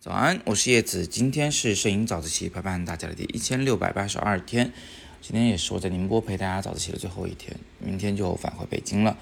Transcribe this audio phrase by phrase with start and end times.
[0.00, 4.72] 早安，我是叶子，今天是摄影早自习陪伴大家的第一千六百八十二天，
[5.22, 9.16] 今天也是我在宁波陪大家早自习的最后一天，明天就返回北京了。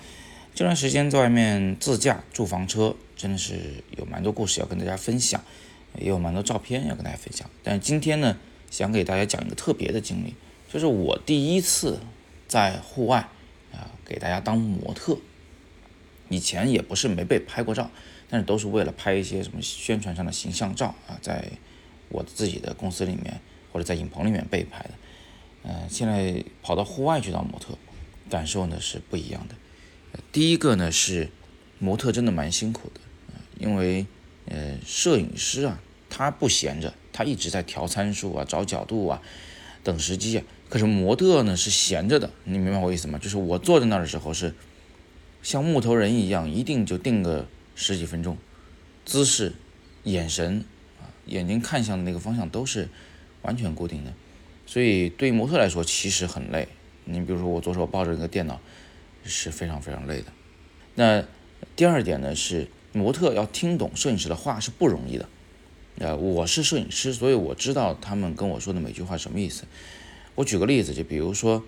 [0.55, 5.41] 这段时间在外面自驾住房车，真的是有蛮多故事要跟大家分享，
[5.99, 7.49] 也有蛮多照片要跟大家分享。
[7.63, 8.37] 但是今天呢，
[8.71, 10.35] 想给大家讲一个特别的经历，
[10.71, 12.01] 就是我第一次
[12.49, 13.29] 在户外
[13.73, 15.17] 啊给大家当模特，
[16.29, 17.91] 以前也不是没被拍过照。
[18.29, 21.47] 但是都是为了拍一些什么宣传上的形象照啊，在
[22.09, 23.39] 我自己的公司里面
[23.71, 24.91] 或者在影棚里面被拍的，
[25.65, 27.77] 嗯，现在跑到户外去当模特，
[28.31, 29.55] 感受呢是不一样的。
[30.33, 31.29] 第一个呢是
[31.79, 33.01] 模特真的蛮辛苦的，
[33.59, 34.07] 因为
[34.47, 35.79] 呃摄影师啊
[36.09, 39.21] 他不闲着，他一直在调参数啊、找角度啊、
[39.85, 40.45] 等时机啊。
[40.71, 43.19] 可是模特呢是闲着的，你明白我意思吗？
[43.19, 44.55] 就是我坐在那儿的时候是
[45.43, 47.47] 像木头人一样，一定就定个。
[47.75, 48.37] 十几分钟，
[49.07, 49.55] 姿势、
[50.05, 50.63] 眼神
[51.01, 52.87] 啊，眼睛看向的那个方向都是
[53.41, 54.13] 完全固定的，
[54.67, 56.69] 所以对模特来说其实很累。
[57.07, 58.61] 你比如说我左手抱着一个电脑，
[59.25, 60.27] 是非常非常累的。
[60.97, 61.25] 那
[61.75, 65.27] 第二点呢是，模特要听懂摄影师的话是不容易的。
[65.99, 69.65] 呃，我是摄影师，所以我知道他们跟我说的每句话什么意思。
[70.35, 71.65] 我举个例子，就比如说，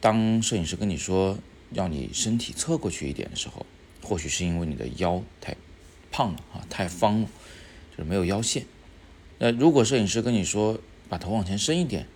[0.00, 1.36] 当摄影师跟你说
[1.74, 3.66] 要你身体侧过去一点的时候。
[4.06, 5.56] 或许是因为你的腰太
[6.12, 7.28] 胖了啊，太方了，
[7.90, 8.66] 就是没有腰线。
[9.38, 12.06] 那如果摄影师跟你说把头往前伸一点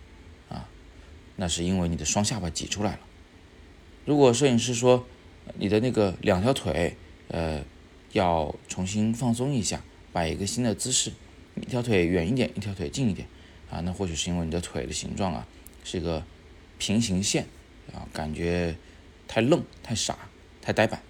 [0.50, 0.68] 啊，
[1.36, 3.00] 那是因为你的双下巴挤出来了。
[4.04, 5.06] 如果摄影师说
[5.56, 6.94] 你的那个两条腿
[7.28, 7.64] 呃
[8.12, 11.10] 要重新放松一下，摆一个新的姿势，
[11.56, 13.26] 一条腿远一点，一条腿近一点
[13.70, 15.46] 啊，那或许是因为你的腿的形状啊
[15.84, 16.22] 是一个
[16.76, 17.46] 平行线
[17.94, 18.76] 啊，感觉
[19.28, 20.18] 太愣、太傻、
[20.60, 21.00] 太呆板。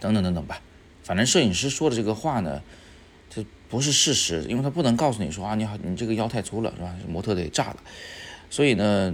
[0.00, 0.62] 等等等等吧，
[1.02, 2.62] 反正摄影师说的这个话呢，
[3.28, 6.94] 这不是事实，因为他不能告诉你说啊，你好，你这个腰太粗了，是吧？
[7.08, 7.82] 模特得炸了。
[8.48, 9.12] 所以呢，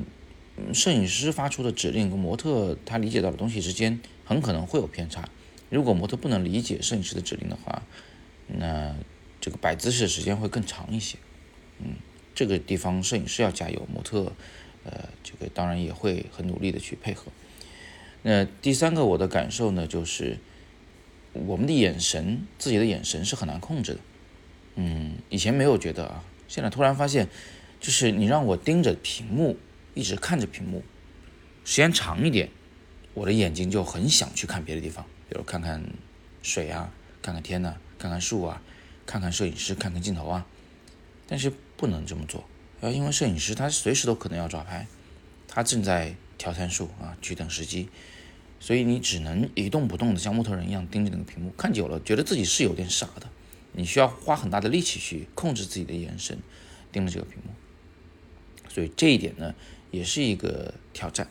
[0.74, 5.26] 摄影师发出的指令跟模特他理解到的东西之间很可能会有偏差。
[5.70, 7.82] 如果模特不能理解摄影师的指令的话，
[8.46, 8.94] 那
[9.40, 11.16] 这个摆姿势的时间会更长一些。
[11.78, 11.94] 嗯，
[12.34, 14.30] 这个地方摄影师要加油，模特
[14.84, 17.32] 呃，这个当然也会很努力的去配合。
[18.24, 20.38] 那第三个我的感受呢，就是。
[21.48, 24.00] 我们的眼神，自己的眼神是很难控制的。
[24.76, 27.28] 嗯，以前没有觉得啊，现在突然发现，
[27.80, 29.58] 就是你让我盯着屏幕，
[29.94, 30.84] 一直看着屏幕，
[31.64, 32.50] 时间长一点，
[33.14, 35.82] 我的眼睛就很想去看别的地方，比如看看
[36.40, 38.62] 水啊，看看天呐，看看树啊，
[39.04, 40.46] 看看摄影师，看看镜头啊。
[41.26, 42.44] 但是不能这么做，
[42.80, 44.86] 要因为摄影师他随时都可能要抓拍，
[45.48, 47.88] 他正在调参数啊，去等时机。
[48.64, 53.28] 所以你只能一动不动的像木头人一样盯着那个屏幕，看久了觉得自己是有点傻的。
[53.72, 56.38] 你需要花很大的力气去控制自己的眼神，
[56.90, 57.50] 盯着这个屏幕。
[58.70, 59.54] 所以这一点呢，
[59.90, 61.28] 也是一个挑战。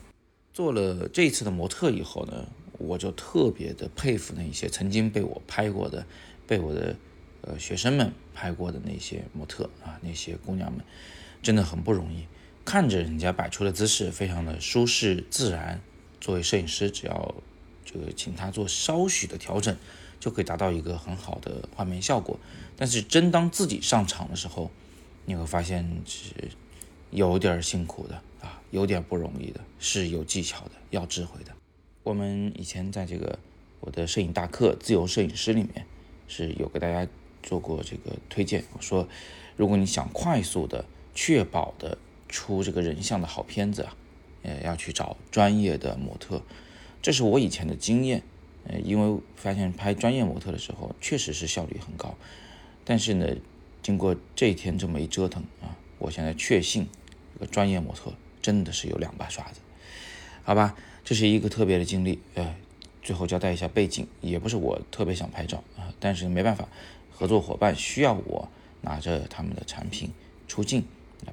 [0.53, 6.05] 做了这一次的模特以后呢，我就特别的佩服那些曾经被我拍过的、
[6.45, 6.95] 被我的
[7.41, 10.85] 呃学生们拍过的那些模特啊，那些姑娘们，
[11.41, 12.27] 真的很不容易。
[12.63, 15.81] 看着人家摆出的姿势非常的舒适自然。
[16.23, 17.35] 作为摄影师，只要
[17.83, 19.75] 这个请他做稍许的调整，
[20.21, 22.39] 就可以达到一个很好的画面效果。
[22.77, 24.71] 但是真当自己上场的时候，
[25.25, 26.31] 你会发现是
[27.11, 31.51] 有点辛苦的啊，有点不容易的，是有技巧的，要智慧的。
[32.03, 33.37] 我们以前在这个
[33.81, 35.85] 我的摄影大课《自由摄影师》里面
[36.29, 37.05] 是有给大家
[37.41, 39.05] 做过这个推荐，我说
[39.57, 41.97] 如果你想快速的、确保的
[42.29, 43.97] 出这个人像的好片子啊。
[44.43, 46.41] 呃，要去找专业的模特，
[47.01, 48.21] 这是我以前的经验。
[48.65, 52.15] 呃，因为发现拍专业模特的时候，确实是效率很高。
[52.85, 53.27] 但是呢，
[53.81, 56.87] 经过这一天这么一折腾啊，我现在确信，
[57.51, 59.59] 专业模特真的是有两把刷子。
[60.43, 62.19] 好吧，这是一个特别的经历。
[62.35, 62.55] 呃，
[63.01, 66.67] 最后交代一下背景，也不是我特别想拍照啊，但是没办法，
[67.11, 70.11] 合作伙伴需要我拿着他们的产品
[70.47, 70.85] 出镜。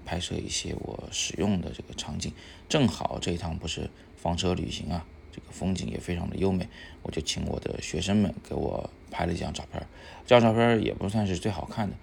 [0.05, 2.33] 拍摄一些我使用的这个场景，
[2.69, 6.69] 正好这一趟不是房车旅行啊，这个风景也非常的优美，
[7.03, 9.81] 我就请我的学生们给我拍了几张照片。
[10.27, 11.97] 这张照片也不算是最好看的，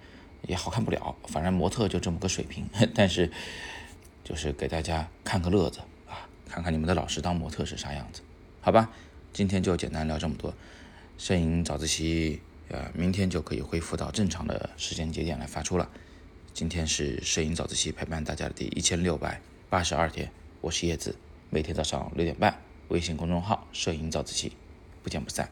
[0.46, 2.68] 也好看不了，反正模特就这么个水平。
[2.94, 3.30] 但是
[4.24, 8.22] 就是给大家看个乐子啊，看看你们的老师当模特是啥样子，
[8.60, 8.90] 好吧？
[9.32, 10.52] 今天就简单聊这么多，
[11.16, 15.88] 摄影早自习呃，明天就可以恢复到正常的时间节点来发出了。
[16.58, 19.40] 今天是摄影早自习陪伴大家的第一千六百
[19.70, 20.28] 八十二天，
[20.60, 21.14] 我是叶子，
[21.50, 22.52] 每天早上六点半，
[22.88, 24.50] 微信公众号“摄影早自习”，
[25.00, 25.48] 不见不散。